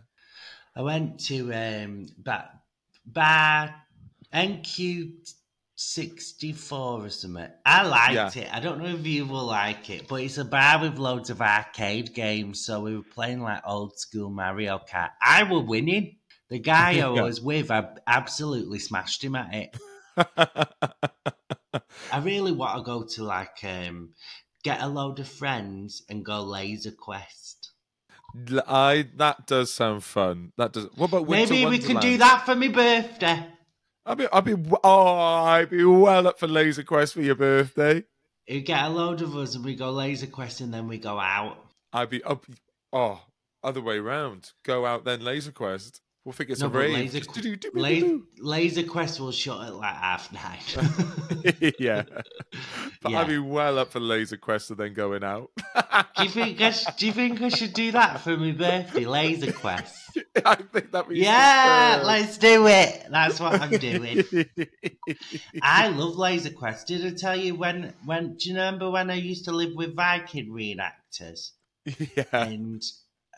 [0.76, 2.48] I went to um, Bar,
[3.06, 3.74] Bar
[4.32, 5.12] NQ
[5.80, 7.48] 64 or something.
[7.64, 8.42] I liked Yeah.
[8.42, 8.52] it.
[8.52, 11.40] I don't know if you will like it, but it's a bar with loads of
[11.40, 12.64] arcade games.
[12.66, 15.10] So we were playing like old school Mario Kart.
[15.22, 16.16] I were winning.
[16.48, 19.76] The guy I was with, I absolutely smashed him at it.
[22.12, 24.14] I really want to go to like um,
[24.64, 27.70] get a load of friends and go Laser Quest.
[28.66, 30.52] I that does sound fun.
[30.58, 30.88] That does.
[30.96, 33.46] What about Winter Maybe we can do that for my birthday.
[34.08, 38.04] I'd be, I'd be, oh, I'd be well up for Laser Quest for your birthday.
[38.46, 41.18] You get a load of us and we go Laser Quest and then we go
[41.20, 41.58] out.
[41.92, 42.46] I'd be up.
[42.92, 43.20] Oh,
[43.62, 44.52] other way round.
[44.64, 46.00] Go out then Laser Quest.
[46.24, 46.94] We'll think it's No, a rave.
[46.94, 48.24] Laser, Just do-do-do-do-do.
[48.40, 51.74] La- Laser Quest will shut at like half nine.
[51.78, 52.02] yeah,
[53.02, 53.20] but Yeah.
[53.20, 55.50] I'd be well up for Laser Quest and then going out.
[56.16, 59.04] do you think I sh- do you think I should do that for my birthday?
[59.04, 59.94] Laser Quest.
[60.44, 63.06] I think that'd Yeah, let's do it.
[63.10, 64.24] That's what I'm doing.
[65.62, 66.86] I love Laser Quest.
[66.88, 67.94] Did I tell you when?
[68.04, 71.50] When do you remember when I used to live with Viking reenactors?
[72.16, 72.82] yeah, and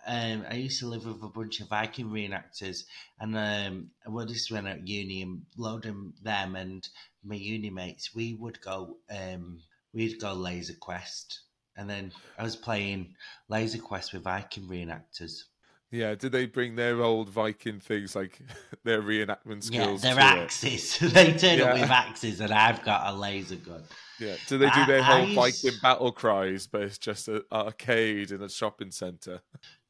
[0.07, 2.85] um, I used to live with a bunch of Viking reenactors,
[3.19, 6.89] and um, well, this is when at uni, and loading them and
[7.25, 9.61] my uni mates, we would go, um,
[9.93, 11.41] we'd go Laser Quest,
[11.77, 13.15] and then I was playing
[13.49, 15.43] Laser Quest with Viking reenactors.
[15.91, 16.15] yeah.
[16.15, 18.39] Did they bring their old Viking things like
[18.85, 20.03] their reenactment skills?
[20.03, 20.19] to it?
[20.19, 20.99] axes.
[21.13, 21.65] they turn Yeah.
[21.67, 23.83] up with axes, and I've got a laser gun.
[24.20, 24.37] Yeah.
[24.46, 27.42] Do they do I- their I whole used- Viking battle cries, but it's just an
[27.50, 29.40] arcade in a shopping centre?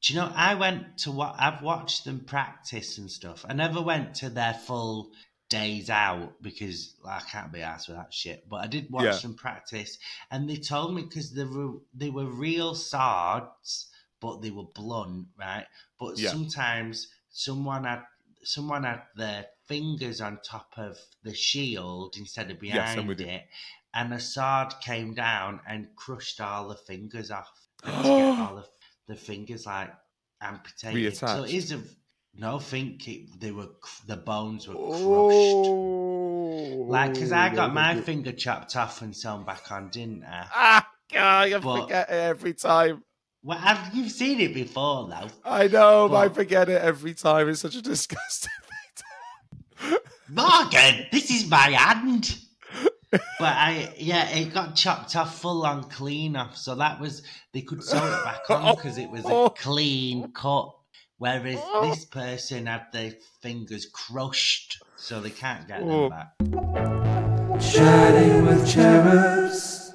[0.03, 0.33] Do you know?
[0.35, 3.45] I went to what I've watched them practice and stuff.
[3.49, 5.11] I never went to their full
[5.51, 8.49] days out because like, I can't be asked with that shit.
[8.49, 9.17] But I did watch Yeah.
[9.19, 9.99] them practice,
[10.31, 13.89] and they told me because they were they were real swords,
[14.21, 15.67] but they were blunt, right?
[15.99, 16.31] But Yeah.
[16.31, 18.05] sometimes someone had
[18.43, 23.27] someone had their fingers on top of the shield instead of Yes, behind you.
[23.27, 23.49] it,
[23.95, 27.51] and Assad came down and crushed all the fingers off.
[27.85, 28.07] And
[28.41, 28.67] all the,
[29.15, 29.91] the fingers like
[30.43, 31.17] amputated.
[31.17, 31.49] So Reattached.
[31.49, 31.87] it isn't.
[32.35, 33.69] No, think it, they were
[34.07, 34.97] the bones were crushed.
[35.03, 38.03] Oh, Like, because I got my no.
[38.11, 40.47] finger chopped off and sewn back on, didn't I?
[40.55, 43.03] Ah, God, I But- forget it every time.
[43.43, 45.29] Well, have you've seen it before though?
[45.45, 47.49] I know, but I forget it every time.
[47.49, 48.51] It's such a disgusting
[49.79, 49.97] thing.
[50.29, 52.37] Morgan, this is my hand.
[53.11, 56.57] But I, yeah, it got chopped off full on clean off.
[56.57, 58.77] So that was, they could sew it back on oh.
[58.77, 60.71] because it was a clean cut.
[61.19, 61.91] Whereas oh.
[61.91, 66.09] this person had their fingers crushed, so they can't get Oh.
[66.09, 66.33] them back.
[67.61, 69.93] Chatting with cherubs.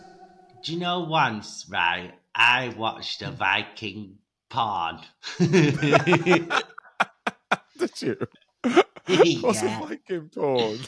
[0.64, 2.14] Do you know once, right?
[2.36, 4.18] I watched a Viking
[4.50, 5.00] porn.
[5.40, 5.80] Did
[8.02, 8.18] you?
[9.42, 10.80] What's yeah, a Viking porn?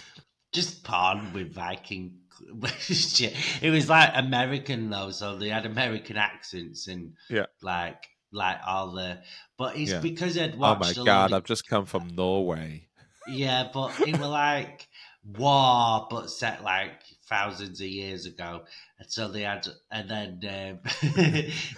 [0.54, 2.20] Just porn with Viking.
[2.80, 3.34] shit.
[3.62, 7.46] it was like American though, so they had American accents and Yeah.
[7.62, 9.20] like like all the.
[9.58, 10.00] But it's Yeah.
[10.02, 10.98] because I'd oh watched.
[10.98, 12.88] Oh my god, lot I've just come from Norway.
[13.28, 14.88] Yeah, but it were like
[15.26, 18.62] war, but set like thousands of years ago.
[19.00, 21.12] And so they had, and then, um,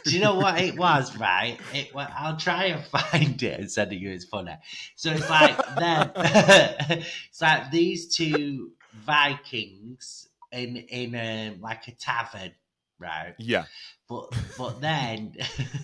[0.06, 1.58] do you know what it was, right?
[1.74, 4.12] It I'll try and find it and send it you.
[4.12, 4.56] It's funny.
[4.96, 8.72] So it's like them, it's like these two
[9.06, 12.52] Vikings in in um, like a tavern,
[13.00, 13.36] right?
[13.38, 13.66] Yeah.
[14.08, 15.36] But but then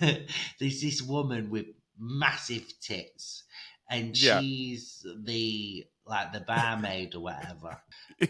[0.58, 1.66] there's this woman with
[1.98, 3.44] massive tits,
[3.90, 4.40] and Yeah.
[4.40, 7.80] she's the like the barmaid or whatever.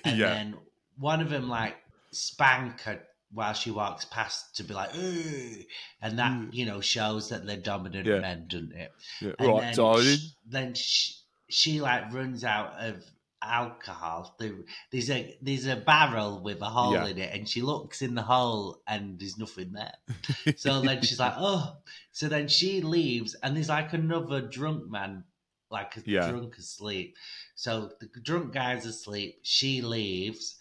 [0.05, 0.35] And yeah.
[0.35, 0.57] then
[0.99, 1.77] one of them like
[2.13, 3.01] spank her
[3.33, 5.63] while she walks past to be like, Ooh!
[6.01, 6.55] and that Mm.
[6.55, 8.21] you know shows that they're dominant Yeah.
[8.21, 8.93] men, doesn't it?
[9.21, 9.33] yeah.
[9.39, 10.17] And Right, then darling.
[10.17, 11.15] sh- then she,
[11.49, 13.05] she like runs out of
[13.43, 14.35] alcohol.
[14.39, 17.07] There- There's a there's a barrel with a hole Yeah.
[17.07, 19.95] in it, and she looks in the hole, and there's nothing there.
[20.57, 21.77] So then she's like, oh.
[22.13, 25.25] So then she leaves, and there's like another drunk man,
[25.71, 26.31] like a Yeah.
[26.31, 27.17] drunk asleep.
[27.55, 29.41] So the drunk guy's asleep.
[29.43, 30.57] She leaves,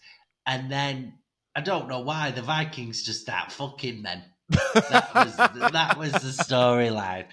[0.46, 1.14] and then
[1.54, 4.02] I don't know why the Vikings just start fucking.
[4.02, 7.26] Then that was that was the storyline.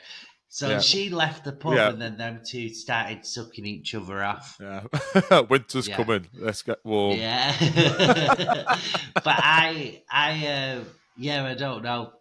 [0.49, 0.80] So Yeah.
[0.82, 1.89] she left the pub, Yeah.
[1.89, 4.58] and then them two started sucking each other off.
[4.62, 5.41] Yeah.
[5.49, 5.95] Winter's Yeah.
[5.97, 6.28] coming.
[6.34, 7.17] Let's get warm.
[7.17, 7.56] Yeah,
[9.15, 10.84] but I, I, uh,
[11.17, 12.12] yeah, I don't know.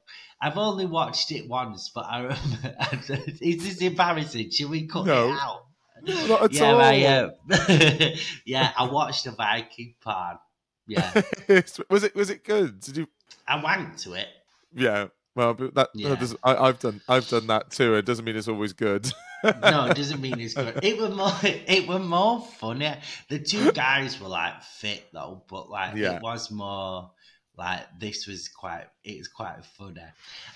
[0.41, 2.75] I've only watched it once, but I remember.
[3.43, 4.51] is this embarrassing?
[4.51, 5.29] Should we cut No.
[5.29, 5.65] it out?
[6.05, 6.81] No, not at yeah, all.
[6.81, 10.39] I, uh, yeah, I watched a Viking part.
[10.87, 11.23] Yeah,
[11.91, 12.81] was it was it good?
[12.81, 13.07] Did you
[13.47, 14.29] I wanked to it.
[14.75, 15.09] Yeah.
[15.35, 16.15] Well, but that, Yeah.
[16.15, 17.95] that I, I've done I've done that too.
[17.95, 19.11] It doesn't mean it's always good.
[19.45, 20.81] no, it doesn't mean it's good.
[20.83, 22.95] It was more, it was more funny.
[23.29, 26.17] The two guys were like fit though, but like Yeah.
[26.17, 27.13] it was more
[27.57, 28.87] like this was quite.
[29.05, 30.03] It was quite funny.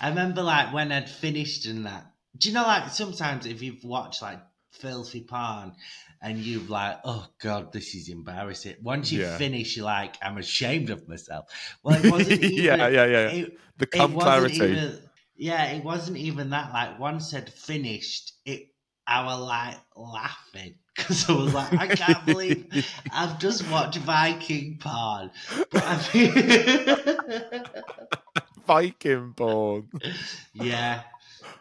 [0.01, 2.07] I remember like when I'd finished and that.
[2.37, 4.41] Do you know like sometimes if you've watched like
[4.73, 5.73] filthy porn
[6.23, 8.77] and you've like, oh god, this is embarrassing.
[8.83, 9.37] Once you Yeah.
[9.37, 11.47] finish, you're like, I'm ashamed of myself.
[11.83, 12.65] Well, it wasn't even.
[12.65, 13.29] yeah, yeah, yeah.
[13.29, 14.57] It, the it clarity.
[14.73, 15.01] even
[15.37, 18.69] yeah it wasn't even that like once I'd finished it
[19.07, 24.79] I was like laughing because I was like I can't believe I've just watched Viking
[24.81, 25.31] porn
[25.71, 25.97] but I
[28.67, 29.89] Viking porn.
[30.55, 31.03] yeah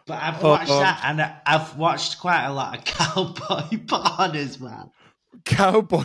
[0.06, 4.36] but I've Oh, watched um, that and I've watched quite a lot of cowboy porn
[4.36, 4.92] as well
[5.44, 6.04] Cowboy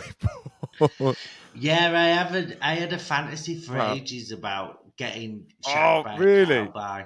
[0.78, 1.14] porn.
[1.54, 3.94] yeah I haven't I had a fantasy for Wow.
[3.94, 6.56] ages about getting Oh, shot by really?
[6.58, 7.04] a cowboy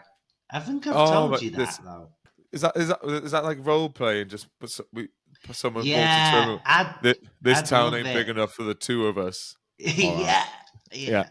[0.51, 2.09] I think I've Oh, told you that this- though
[2.53, 4.29] Is that is that is that like role playing?
[4.29, 4.47] Just
[4.93, 5.09] we
[5.45, 6.59] put someone a yeah.
[6.65, 7.19] I'd This
[7.59, 8.15] I'd town ain't it.
[8.15, 9.57] big enough for the two of us.
[9.79, 10.45] yeah,
[10.93, 11.29] yeah, Yeah.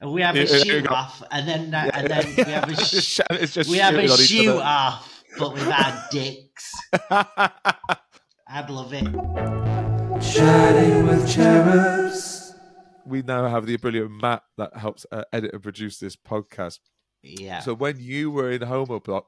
[0.00, 2.68] And we have a Yeah, yeah, shoot off, and then uh, and then we have
[2.68, 6.74] a sh- it's just we have a shooting shoot off, but with our dicks.
[8.48, 9.04] I'd love it.
[10.22, 12.54] Chatting with cherubs.
[13.04, 16.78] we now have the brilliant Matt that helps uh, edit and produce this podcast.
[17.22, 17.60] Yeah.
[17.60, 19.24] So when you were in Homobloc,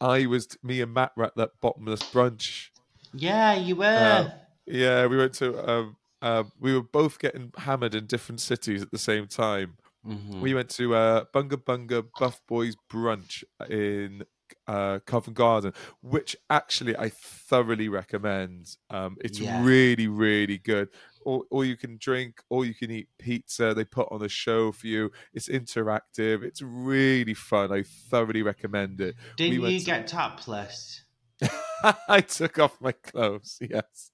[0.00, 2.68] I was me and Matt were at that bottomless brunch.
[3.14, 3.84] yeah, you were.
[3.84, 4.30] Uh,
[4.66, 5.68] Yeah, we went to.
[5.70, 9.76] Um, uh, we were both getting hammered in different cities at the same time.
[10.08, 10.40] Mhm.
[10.40, 14.24] We went to uh, Bunga Bunga Buff Boys brunch in
[14.66, 18.76] uh, Covent Garden, which actually I thoroughly recommend.
[18.90, 19.62] Um, it's Yeah.
[19.64, 20.88] really, really good.
[21.24, 23.74] Or, or you can drink, or you can eat pizza.
[23.74, 25.12] They put on a show for you.
[25.34, 26.42] It's interactive.
[26.42, 27.70] It's really fun.
[27.70, 29.14] I thoroughly recommend it.
[29.36, 31.02] Didn't went you to- get topless?
[32.08, 33.58] I took off my clothes.
[33.60, 34.10] Yes.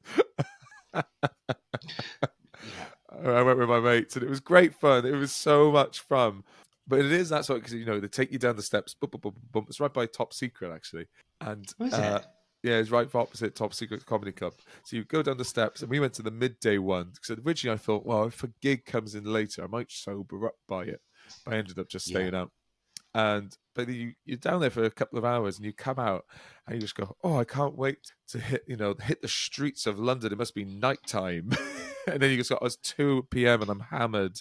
[3.24, 5.06] I went with my mates, and it was great fun.
[5.06, 6.42] It was so much fun.
[6.86, 8.94] But it is that sort because you know they take you down the steps.
[8.94, 9.66] Boom, boom, boom, boom, boom.
[9.68, 11.06] It's right by Top Secret actually,
[11.40, 12.26] and uh, it?
[12.62, 14.52] yeah, it's right opposite Top Secret Comedy Club.
[14.84, 17.74] So you go down the steps, and we went to the midday one because originally
[17.74, 21.00] I thought, well, if a gig comes in later, I might sober up by it.
[21.44, 22.18] But I ended up just Yeah.
[22.18, 22.50] staying out.
[23.14, 26.24] And but you you're down there for a couple of hours, and you come out,
[26.66, 29.86] and you just go, oh, I can't wait to hit you know hit the streets
[29.86, 30.32] of London.
[30.32, 31.50] It must be nighttime,
[32.06, 33.62] and then you just go, oh, it's two p.m.
[33.62, 34.40] and I'm hammered.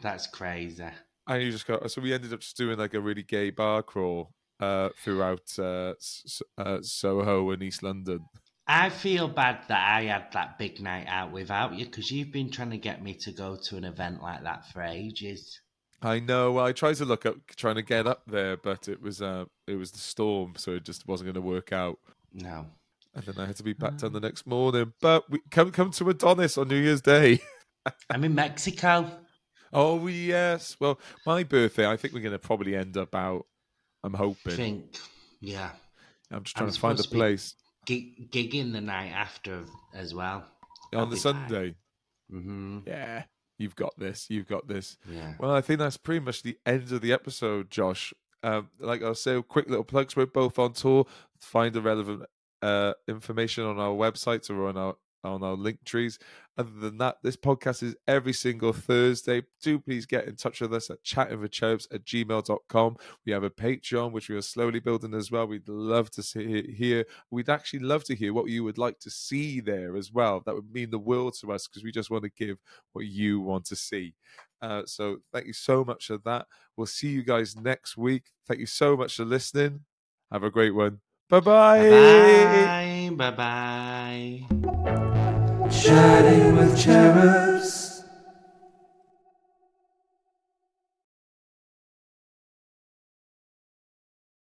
[0.00, 0.84] That's crazy.
[1.26, 1.86] And you just go.
[1.86, 5.94] So we ended up just doing like a really gay bar crawl uh, throughout uh,
[6.56, 8.20] uh, Soho and East London.
[8.66, 12.50] I feel bad that I had that big night out without you because you've been
[12.50, 15.60] trying to get me to go to an event like that for ages.
[16.02, 16.58] I know.
[16.58, 19.74] I tried to look up, trying to get up there, but it was uh, it
[19.76, 21.98] was the storm, so it just wasn't going to work out.
[22.32, 22.66] No.
[23.14, 24.92] And then I had to be back down the next morning.
[25.00, 27.40] But we come come to Adonis on New Year's Day.
[28.10, 29.10] I'm in Mexico.
[29.72, 30.76] Oh yes.
[30.78, 31.86] Well, my birthday.
[31.88, 33.46] I think we're going to probably end up out.
[34.04, 34.36] I'm hoping.
[34.46, 34.56] I hoping.
[34.56, 34.98] think.
[35.40, 35.70] Yeah.
[36.30, 37.54] I'm just I'm trying to find a supposed to be- place
[37.86, 40.44] Gig- gigging the night after as well.
[40.92, 41.22] I'll on the be back.
[41.22, 41.74] Sunday.
[42.30, 43.24] hmm Yeah,
[43.58, 44.26] you've got this.
[44.30, 44.96] You've got this.
[45.10, 45.34] Yeah.
[45.38, 48.14] Well, I think that's pretty much the end of the episode, Josh.
[48.42, 50.16] Um, like I'll say, quick little plugs.
[50.16, 51.06] We're both on tour.
[51.40, 52.22] Find the relevant
[52.62, 56.18] uh, information on our websites or on our on our link trees.
[56.56, 59.42] Other than that, this podcast is every single Thursday.
[59.62, 62.96] Do please get in touch with us at chattingwithcherubs at gmail.com.
[63.24, 65.46] We have a Patreon, which we are slowly building as well.
[65.46, 67.04] We'd love to see hear.
[67.30, 70.42] We'd actually love to hear what you would like to see there as well.
[70.44, 72.58] That would mean the world to us because we just want to give
[72.92, 74.14] what you want to see.
[74.60, 76.46] Uh, so thank you so much for that.
[76.76, 78.24] We'll see you guys next week.
[78.46, 79.80] Thank you so much for listening.
[80.32, 81.00] Have a great one.
[81.30, 83.10] Bye-bye.
[83.12, 83.30] Bye bye.
[83.30, 85.68] Bye bye.
[85.70, 87.97] Chatting with cherubs.